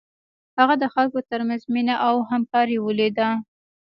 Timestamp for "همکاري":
2.31-2.77